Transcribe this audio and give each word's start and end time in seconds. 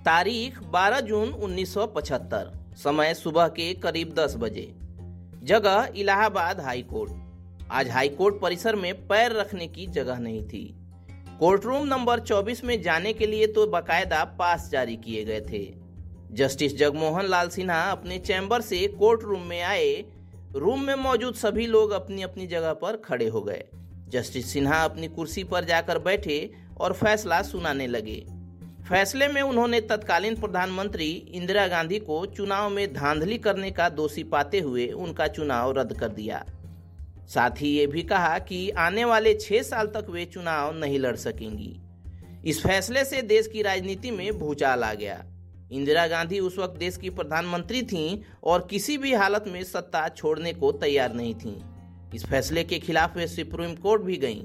तारीख 0.00 0.62
12 0.62 1.00
जून 1.00 1.32
1975 1.32 2.46
समय 2.76 3.14
सुबह 3.14 3.48
के 3.48 3.74
करीब 3.74 4.14
10 4.14 4.34
बजे। 4.36 4.74
जगह 5.42 5.92
इलाहाबाद 5.96 6.60
हाई 6.60 6.82
कोर्ट 6.82 7.12
आज 7.70 7.90
हाई 7.90 8.08
कोर्ट 8.08 8.40
परिसर 8.40 8.76
में 8.76 9.06
पैर 9.08 9.32
रखने 9.32 9.66
की 9.66 9.86
जगह 9.86 10.18
नहीं 10.18 10.42
थी। 10.48 10.74
कोर्ट 11.38 11.64
रूम 11.64 11.86
नंबर 11.86 12.20
24 12.20 12.64
में 12.64 12.82
जाने 12.82 13.12
के 13.12 13.26
लिए 13.26 13.46
तो 13.46 13.66
बकायदा 13.66 14.24
पास 14.24 14.70
जारी 14.72 14.96
किए 14.96 15.24
गए 15.24 15.40
थे। 15.40 15.74
जस्टिस 16.32 16.76
जगमोहन 16.76 17.26
लाल 17.26 17.48
सिन्हा 17.48 17.82
अपने 17.90 18.18
चैम्बर 18.18 18.60
से 18.60 18.86
कोर्ट 18.88 19.22
रूम 19.22 19.42
में 19.42 19.62
आए। 19.62 20.04
रूम 20.52 20.82
में 20.82 20.94
मौजूद 20.94 21.34
सभी 21.34 21.66
लोग 21.66 21.90
अपनी 21.90 22.22
अपनी 22.22 22.46
जगह 22.46 22.72
पर 22.72 22.96
खड़े 22.96 23.28
हो 23.28 23.42
गए। 23.42 23.64
जस्टिस 24.08 24.52
सिन्हा 24.52 24.84
अपनी 24.84 25.08
कुर्सी 25.08 25.44
पर 25.44 25.64
जाकर 25.64 25.98
बैठे 25.98 26.52
और 26.80 26.92
फैसला 26.92 27.42
सुनाने 27.42 27.86
लगे। 27.86 28.39
फैसले 28.90 29.26
में 29.28 29.40
उन्होंने 29.42 29.80
तत्कालीन 29.80 30.36
प्रधानमंत्री 30.36 31.06
इंदिरा 31.32 31.66
गांधी 31.66 31.98
को 31.98 32.24
चुनाव 32.26 32.70
में 32.70 32.92
धांधली 32.94 33.36
करने 33.38 33.70
का 33.70 33.88
दोषी 33.88 34.22
पाते 34.22 34.60
हुए 34.60 34.86
उनका 34.86 35.26
चुनाव 35.26 35.72
रद्द 35.78 35.92
कर 35.98 36.08
दिया। 36.08 36.42
साथ 37.28 37.50
ही 37.50 37.68
ये 37.68 37.86
भी 37.86 38.02
कहा 38.02 38.38
कि 38.38 38.70
आने 38.70 39.04
वाले 39.04 39.34
छह 39.34 39.62
साल 39.62 39.86
तक 39.86 40.06
वे 40.10 40.24
चुनाव 40.24 40.74
नहीं 40.74 40.98
लड़ 40.98 41.14
सकेंगी। 41.16 41.76
इस 42.44 42.62
फैसले 42.62 43.04
से 43.04 43.22
देश 43.22 43.46
की 43.46 43.62
राजनीति 43.62 44.10
में 44.10 44.38
भूचाल 44.38 44.84
आ 44.84 44.92
गया। 44.94 45.22
इंदिरा 45.72 46.06
गांधी 46.06 46.40
उस 46.40 46.58
वक्त 46.58 46.78
देश 46.78 46.96
की 46.96 47.10
प्रधानमंत्री 47.10 47.82
थीं 47.82 48.20
और 48.44 48.66
किसी 48.70 48.98
भी 48.98 49.14
हालत 49.14 49.44
में 49.46 49.62
सत्ता 49.64 50.06
छोड़ने 50.08 50.52
को 50.52 50.72
तैयार 50.72 51.14
नहीं 51.14 51.34
थीं। 51.34 51.56
इस 52.14 52.26
फैसले 52.26 52.64
के 52.64 52.78
खिलाफ 52.78 53.16
वे 53.16 53.26
सुप्रीम 53.28 53.74
कोर्ट 53.76 54.02
भी 54.02 54.16
गईं, 54.16 54.44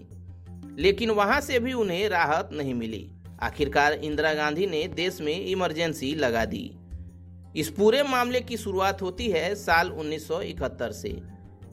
लेकिन 0.78 1.12
वहाँ 1.14 1.42
से 1.42 1.60
भी 1.60 1.74
उन्हें 1.74 2.08
राहत 2.10 2.50
नहीं 2.54 2.74
मिली। 2.74 3.08
आखिरकार 3.44 3.94
इंदिरा 3.94 4.34
गांधी 4.34 4.66
ने 4.66 4.88
देश 4.88 5.20
में 5.22 5.46
इमरजेंसी 5.46 6.14
लगा 6.16 6.46
दी। 6.46 6.72
इस 7.56 7.70
पूरे 7.70 8.04
मामले 8.04 8.42
की 8.42 8.58
शुरुआत 8.58 9.02
होती 9.02 9.28
है 9.30 9.54
साल 9.56 9.90
1971 9.92 10.92
से 10.92 11.10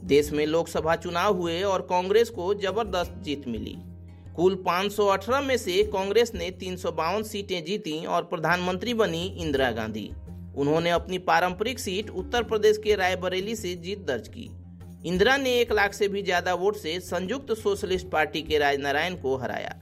देश 0.05 0.31
में 0.33 0.45
लोकसभा 0.47 0.97
चुनाव 0.97 1.36
हुए 1.36 1.62
और 1.62 1.83
कांग्रेस 1.83 2.31
को 2.31 2.53
ज़बरदस्त 2.55 3.14
जीत 3.23 3.47
मिली। 3.48 3.77
कुल 4.36 4.55
518 4.67 5.41
में 5.41 5.56
से 5.56 5.83
कांग्रेस 5.83 6.34
ने 6.34 6.51
तीन 6.51 6.77
सौ 6.77 6.92
बावन 6.92 7.23
सीटें 7.23 7.64
जीती 7.64 8.05
और 8.06 8.23
प्रधानमंत्री 8.23 8.95
बनी 8.95 9.25
इंदिरा 9.39 9.70
गांधी। 9.70 10.11
उन्होंने 10.56 10.91
अपनी 10.91 11.19
पारंपरिक 11.19 11.79
सीट 11.79 12.11
उत्तर 12.11 12.42
प्रदेश 12.42 12.79
के 12.79 12.95
रायबरेली 12.95 13.56
से 13.56 13.75
जीत 13.75 13.98
दर्ज 13.98 14.29
की। 14.29 14.51
इंदिरा 15.06 15.36
ने 15.36 15.58
एक 15.61 15.73
लाख 15.73 15.92
से 15.92 16.08
भी 16.08 16.23
ज़्यादा 16.23 16.55
वोट 16.55 16.77
से 16.77 16.98
संयुक्त 17.01 17.53
सोशलिस्ट 17.53 18.06
पार्टी 18.06 18.42
के 18.42 18.58
राजनारायण 18.58 19.14
को 19.14 19.36
हराया। 19.36 19.75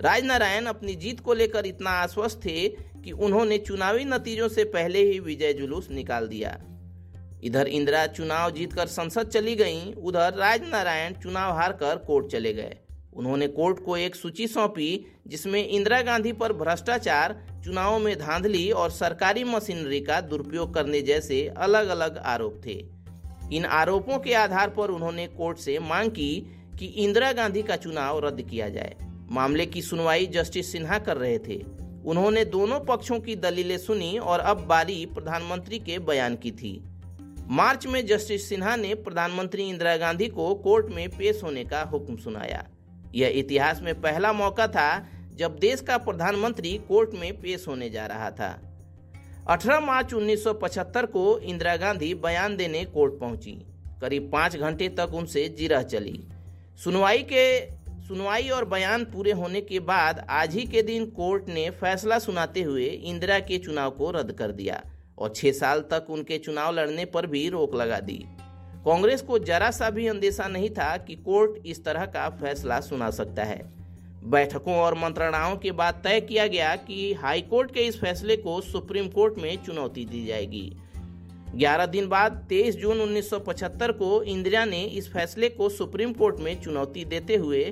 राजनारायण 0.00 0.64
अपनी 0.64 0.94
जीत 0.94 1.20
को 1.20 1.34
लेकर 1.34 1.66
इतना 1.66 1.90
आश्वस्त 1.90 2.40
थे 2.44 2.68
कि 3.04 3.12
उन्होंने 3.12 3.58
चुनावी 3.58 4.04
नतीजों 4.04 4.48
से 4.48 4.64
पहले 4.64 5.12
ही 5.12 5.18
विजय 5.18 5.52
जुलूस 5.52 5.90
निकाल 5.90 6.28
दिया। 6.28 6.60
इधर 7.44 7.66
इंदिरा 7.66 8.06
चुनाव 8.06 8.50
जीतकर 8.50 8.86
संसद 8.86 9.28
चली 9.28 9.54
गईं, 9.54 9.94
उधर 9.94 10.34
राजनारायण 10.34 11.12
चुनाव 11.12 11.56
हार 11.56 11.72
कर 11.72 11.96
कोर्ट 11.96 12.26
चले 12.26 12.52
गए। 12.52 12.76
उन्होंने 13.14 13.48
कोर्ट 13.48 13.84
को 13.84 13.96
एक 13.96 14.14
सूची 14.14 14.46
सौंपी 14.46 15.04
जिसमें 15.26 15.68
इंदिरा 15.68 16.00
गांधी 16.02 16.32
पर 16.32 16.52
भ्रष्टाचार 16.52 17.60
चुनावों 17.64 17.98
में 17.98 18.18
धांधली 18.18 18.70
और 18.70 18.90
सरकारी 18.90 19.44
मशीनरी 19.44 20.00
का 20.00 20.20
दुरुपयोग 20.20 20.74
करने 20.74 21.02
जैसे 21.02 21.48
अलग 21.48 21.88
अलग 21.88 22.18
आरोप 22.18 22.60
थे। 22.66 22.84
इन 23.52 23.64
आरोपों 23.64 24.18
के 24.18 24.34
आधार 24.34 24.70
पर 24.70 24.90
उन्होंने 24.90 25.26
कोर्ट 25.26 25.58
से 25.58 25.78
मांग 25.78 26.10
की 26.10 26.34
कि 26.78 26.86
इंदिरा 26.86 27.32
गांधी 27.32 27.62
का 27.62 27.76
चुनाव 27.76 28.26
रद्द 28.26 28.42
किया 28.42 28.68
जाए। 28.68 28.94
मामले 29.32 29.66
की 29.66 29.82
सुनवाई 29.82 30.26
जस्टिस 30.26 30.72
सिन्हा 30.72 30.98
कर 30.98 31.16
रहे 31.16 31.38
थे। 31.38 31.64
उन्होंने 32.04 32.44
दोनों 32.44 32.80
पक्षों 32.80 33.20
की 33.20 33.36
दलीलें 33.36 33.78
सुनी 33.78 34.18
और 34.18 34.40
अब 34.40 34.66
बारी 34.66 35.06
प्रधानमंत्री 35.06 35.78
के 35.78 35.98
बयान 35.98 36.36
की 36.36 36.50
थी। 36.50 36.84
मार्च 37.48 37.86
में 37.86 38.06
जस्टिस 38.06 38.48
सिन्हा 38.48 38.76
ने 38.76 38.94
प्रधानमंत्री 38.94 39.62
इंदिरा 39.62 39.96
गांधी 39.96 40.28
को 40.28 40.54
कोर्ट 40.54 40.86
में 40.86 41.08
पेश 41.08 41.42
होने 41.42 41.64
का 41.64 41.82
हुक्म 41.82 42.16
सुनाया। 42.16 42.68
यह 43.14 43.32
इतिहास 43.34 43.82
में 43.82 44.00
पहला 44.00 44.32
मौका 44.32 44.66
था 44.66 45.06
जब 45.34 45.58
देश 45.58 45.80
का 45.80 45.98
प्रधानमंत्री 45.98 46.80
कोर्ट 46.88 47.10
में 47.14 47.40
पेश 47.40 47.68
होने 47.68 47.90
जा 47.90 48.06
रहा 48.06 48.30
था। 48.30 48.78
18 49.48 49.80
मार्च 49.80 50.14
1975 50.14 51.06
को 51.06 51.38
इंदिरा 51.38 51.76
गांधी 51.76 52.14
बयान 52.14 52.56
देने 52.56 52.84
कोर्ट 52.84 53.20
पहुँची। 53.20 53.66
करीब 54.00 54.30
पाँच 54.32 54.56
घंटे 54.56 54.88
तक 54.88 55.14
उनसे 55.14 55.48
जिरह 55.48 55.82
चली। 55.82 56.24
सुनवाई 56.84 57.18
के 57.18 57.60
सुनवाई 58.12 58.48
और 58.48 58.64
बयान 58.64 59.04
पूरे 59.04 59.32
होने 59.32 59.60
के 59.60 59.78
बाद 59.80 60.18
आज 60.30 60.54
ही 60.54 60.62
के 60.66 60.82
दिन 60.82 61.04
कोर्ट 61.10 61.48
ने 61.48 61.68
फैसला 61.70 62.18
सुनाते 62.18 62.62
हुए 62.62 62.84
इंदिरा 62.84 63.38
के 63.40 63.58
चुनाव 63.58 63.90
को 63.90 64.10
रद्द 64.10 64.32
कर 64.32 64.50
दिया 64.52 64.80
और 65.18 65.32
छह 65.36 65.52
साल 65.52 65.80
तक 65.80 66.06
उनके 66.10 66.38
चुनाव 66.38 66.74
लड़ने 66.74 67.04
पर 67.04 67.26
भी 67.26 67.48
रोक 67.48 67.74
लगा 67.74 68.00
दी। 68.00 68.18
कांग्रेस 68.84 69.22
को 69.22 69.38
जरा 69.38 69.70
सा 69.70 69.88
भी 69.90 70.06
अंदेशा 70.06 70.48
नहीं 70.48 70.68
था 70.70 70.96
कि 70.96 71.14
कोर्ट 71.14 71.66
इस 71.66 71.84
तरह 71.84 72.04
का 72.06 72.28
फैसला 72.30 72.80
सुना 72.80 73.08
सकता 73.10 73.44
है। 73.44 73.60
बैठकों 74.24 74.74
और 74.74 74.94
मंत्रणाओं 74.94 75.56
के 75.56 75.72
बाद 75.72 76.00
तय 76.04 76.20
किया 76.20 76.46
गया 76.46 76.74
कि 76.76 77.12
हाई 77.12 77.40
कोर्ट 77.42 77.70
के 77.74 77.80
इस 77.80 78.00
फैसले 78.00 78.36
को 78.36 78.60
सुप्रीम 78.60 79.08
कोर्ट 79.08 79.38
में 79.38 79.56
चुनौती 79.64 80.04
दी 80.04 80.24
जाएगी। 80.26 80.76
11 81.54 81.86
दिन 81.86 82.08
बाद 82.08 82.46
23 82.48 82.76
जून 82.76 83.00
1975 83.00 83.92
को 83.92 84.22
इंदिरा 84.22 84.64
ने 84.64 84.82
इस 84.82 85.12
फैसले 85.12 85.48
को 85.48 85.68
सुप्रीम 85.68 86.12
कोर्ट 86.12 86.40
में 86.40 86.60
चुनौती 86.62 87.04
देते 87.04 87.36
हुए 87.36 87.64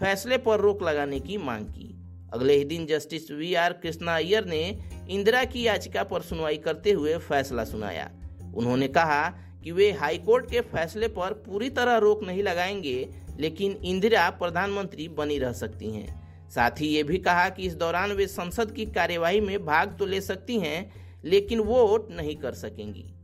फैसले 0.00 0.38
पर 0.38 0.60
रोक 0.60 0.82
लगाने 0.82 1.20
की 1.20 1.36
मांग 1.36 1.66
की। 1.66 1.92
अगले 2.34 2.54
ही 2.54 2.64
दिन 2.64 2.86
justice 2.86 3.30
V 3.30 3.54
R 3.54 3.72
Krishna 3.72 4.16
Iyer 4.16 4.44
ने 4.44 4.78
इंदिरा 5.10 5.44
की 5.44 5.66
याचिका 5.66 6.02
पर 6.02 6.20
सुनवाई 6.20 6.56
करते 6.56 6.92
हुए 6.92 7.18
फैसला 7.18 7.64
सुनाया। 7.64 8.10
उन्होंने 8.54 8.88
कहा 8.88 9.28
कि 9.64 9.72
वे 9.72 9.92
हाईकोर्ट 9.92 10.50
के 10.50 10.60
फैसले 10.60 11.08
पर 11.08 11.32
पूरी 11.32 11.70
तरह 11.70 11.96
रोक 11.96 12.24
नहीं 12.24 12.42
लगाएँगे, 12.42 13.08
लेकिन 13.40 13.72
इंदिरा 13.72 14.30
प्रधानमंत्री 14.30 15.08
बनी 15.08 15.38
रह 15.38 15.52
सकती 15.52 15.90
हैं। 15.90 16.26
साथ 16.50 16.70
ही 16.70 16.86
ये 16.86 17.02
भी 17.02 17.18
कहा 17.18 17.48
कि 17.48 17.62
इस 17.62 17.74
दौरान 17.74 18.12
वे 18.12 18.26
संसद 18.26 18.70
की 18.70 18.86
कार्यवाही 18.86 19.40
में 19.40 19.66
भाग 19.66 19.96
तो 19.98 20.06
ले 20.06 20.20
सकती 20.20 20.58
हैं, 20.58 20.92
लेकिन 21.24 21.60
वोट 21.60 22.10
नहीं 22.10 22.36
कर 22.36 22.52
सकेंगी। 22.52 23.14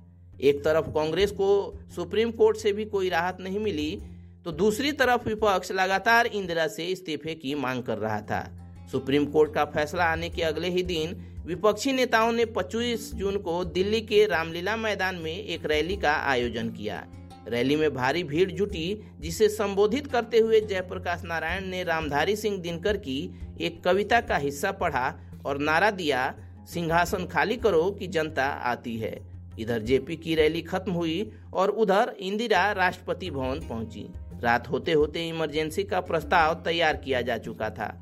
एक 0.40 0.64
तरफ़ 0.64 0.86
कांग्रेस 0.86 1.30
को 1.30 1.78
सुप्रीम 1.96 2.30
कोर्ट 2.30 2.56
से 2.56 2.72
भी 2.72 2.84
कोई 2.84 3.08
राहत 3.08 3.40
नहीं 3.40 3.58
मिली 3.58 3.98
तो 4.44 4.52
दूसरी 4.52 4.92
तरफ़ 4.92 5.28
विपक्ष 5.28 5.72
लगातार 5.72 6.26
इंदिरा 6.26 6.66
से 6.66 6.86
इस्तीफे 6.86 7.34
की 7.34 7.54
मांग 7.54 7.82
कर 7.82 7.98
रहा 7.98 8.20
था। 8.20 8.68
सुप्रीम 8.92 9.26
कोर्ट 9.26 9.54
का 9.54 9.64
फैसला 9.64 10.04
आने 10.04 10.30
के 10.30 10.42
अगले 10.42 10.68
ही 10.68 10.82
दिन 10.82 11.14
विपक्षी 11.46 11.92
नेताओं 11.92 12.32
ने 12.32 12.44
25 12.44 13.14
जून 13.14 13.36
को 13.36 13.64
दिल्ली 13.64 14.00
के 14.00 14.26
रामलीला 14.26 14.76
मैदान 14.76 15.14
में 15.14 15.44
एक 15.44 15.66
रैली 15.66 15.96
का 15.96 16.12
आयोजन 16.12 16.68
किया। 16.68 17.06
रैली 17.48 17.76
में 17.76 17.94
भारी 17.94 18.24
भीड़ 18.24 18.50
जुटी, 18.50 19.02
जिसे 19.20 19.48
संबोधित 19.48 20.06
करते 20.06 20.38
हुए 20.38 20.60
जयप्रकाश 20.60 21.22
नारायण 21.24 21.66
ने 21.66 21.84
रामधारी 21.84 22.36
सिंह 22.36 22.58
दिनकर 22.58 22.96
की 22.96 23.34
एक 23.60 23.84
कविता 23.84 24.20
का 24.20 24.36
हिस्सा 24.36 24.72
पढ़ा 24.72 25.20
और 25.46 25.58
नारा 25.58 25.90
दिया, 25.90 26.34
सिंहासन 26.74 27.26
खाली 27.26 27.56
करो 27.56 27.90
कि 27.90 28.06
जनता 28.06 28.44
आती 28.44 28.96
है। 28.96 29.32
इधर 29.58 29.82
जेपी 29.82 30.16
की 30.16 30.34
रैली 30.34 30.62
खत्म 30.62 30.92
हुई 30.92 31.32
और 31.54 31.68
उधर 31.68 32.14
इंदिरा 32.20 32.72
राष्ट्रपति 32.72 33.30
भवन 33.30 33.60
पहुँची। 33.60 34.12
रात 34.42 34.68
होते 34.70 34.92
होते 34.92 35.28
इमरजेंसी 35.28 35.84
का 35.84 36.00
प्रस्ताव 36.00 36.54
तैयार 36.54 36.96
किया 36.96 37.20
जा 37.22 37.38
चुका 37.38 37.70
था। 37.70 37.94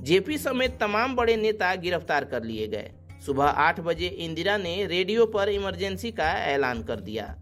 जेपी 0.00 0.38
समेत 0.38 0.78
तमाम 0.80 1.14
बड़े 1.16 1.36
नेता 1.36 1.74
गिरफ़्तार 1.74 2.24
कर 2.24 2.44
लिए 2.44 2.66
गए। 2.66 2.90
सुबह 3.26 3.44
आठ 3.44 3.80
बजे 3.80 4.06
इंदिरा 4.06 4.56
ने 4.56 4.86
रेडियो 4.86 5.26
पर 5.26 5.48
इमरजेंसी 5.48 6.10
का 6.10 6.32
ऐलान 6.44 6.82
कर 6.82 7.00
दिया। 7.00 7.34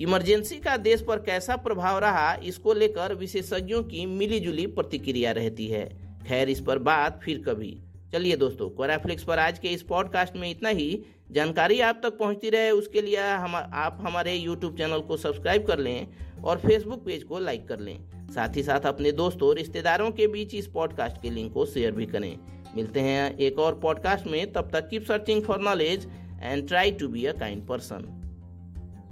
इमरजेंसी 0.00 0.56
का 0.56 0.76
देश 0.76 1.02
पर 1.02 1.16
कैसा 1.16 1.56
प्रभाव 1.56 1.98
रहा, 1.98 2.34
इसको 2.34 2.74
लेकर 2.74 3.14
विशेषज्ञों 3.14 3.82
की 3.82 4.06
मिलीजुली 4.06 4.66
प्रतिक्रिया 4.66 5.32
रहती 5.32 5.66
है। 5.66 5.86
खैर, 6.28 6.48
इस 6.48 6.60
पर 6.60 6.78
बात 6.78 7.20
फिर 7.22 7.42
कभी। 7.48 7.78
चलिए 8.12 8.36
दोस्तों 8.36 8.68
कोराफ्लिक्स 8.70 9.24
पर 9.24 9.38
आज 9.38 9.58
के 9.58 9.68
इस 9.68 9.82
पॉडकास्ट 9.82 10.36
में 10.36 10.50
इतना 10.50 10.68
ही। 10.68 11.04
जानकारी 11.30 11.80
आप 11.80 12.00
तक 12.02 12.18
पहुँचती 12.18 12.50
रहे, 12.50 12.70
उसके 12.70 13.02
लिए 13.02 13.16
हम, 13.16 13.56
आप 13.56 13.98
हमारे 14.00 14.34
यूट्यूब 14.34 14.76
चैनल 14.76 15.00
को 15.00 15.16
सब्सक्राइब 15.16 15.66
कर 15.66 15.78
लें 15.78 16.06
और 16.44 16.58
फेसबुक 16.58 17.04
पेज 17.04 17.22
को 17.24 17.38
लाइक 17.38 17.68
कर 17.68 17.80
लें। 17.80 18.28
साथ 18.30 18.56
ही 18.56 18.62
साथ 18.62 18.80
अपने 18.80 19.12
दोस्तों 19.12 19.48
और 19.48 19.56
रिश्तेदारों 19.56 20.10
के 20.10 20.26
बीच 20.26 20.54
इस 20.54 20.66
पॉडकास्ट 20.66 21.22
के 21.22 21.30
लिंक 21.30 21.52
को 21.52 21.66
शेयर 21.66 21.92
भी 21.92 22.06
करें। 22.06 22.38
मिलते 22.76 23.00
हैं 23.00 23.36
एक 23.38 23.58
और 23.58 23.80
पॉडकास्ट 23.80 24.26
में। 24.26 24.52
तब 24.52 24.70
तक 24.72 24.88
keep 24.88 25.04
searching 25.04 25.42
for 25.42 25.60
knowledge 25.60 26.08
and 26.42 26.68
try 26.68 26.92
to 26.92 27.08
be 27.08 27.26
a 27.26 27.32
kind 27.32 27.66
person 27.66 28.21